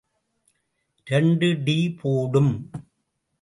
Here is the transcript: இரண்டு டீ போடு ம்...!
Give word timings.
இரண்டு 1.07 1.47
டீ 1.63 1.77
போடு 2.01 2.41
ம்...! 2.41 2.51